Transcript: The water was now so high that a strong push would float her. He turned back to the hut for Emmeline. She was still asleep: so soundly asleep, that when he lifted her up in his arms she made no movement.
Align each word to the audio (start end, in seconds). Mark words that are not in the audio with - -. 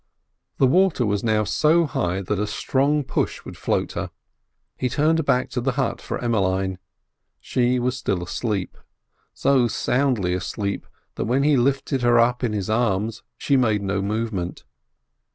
The 0.57 0.65
water 0.65 1.05
was 1.05 1.23
now 1.23 1.43
so 1.43 1.85
high 1.85 2.23
that 2.23 2.39
a 2.39 2.47
strong 2.47 3.03
push 3.03 3.45
would 3.45 3.55
float 3.55 3.91
her. 3.91 4.09
He 4.75 4.89
turned 4.89 5.23
back 5.25 5.51
to 5.51 5.61
the 5.61 5.73
hut 5.73 6.01
for 6.01 6.17
Emmeline. 6.17 6.79
She 7.39 7.77
was 7.77 7.95
still 7.97 8.23
asleep: 8.23 8.79
so 9.31 9.67
soundly 9.67 10.33
asleep, 10.33 10.87
that 11.17 11.25
when 11.25 11.43
he 11.43 11.55
lifted 11.55 12.01
her 12.01 12.17
up 12.17 12.43
in 12.43 12.51
his 12.51 12.67
arms 12.67 13.21
she 13.37 13.55
made 13.55 13.83
no 13.83 14.01
movement. 14.01 14.63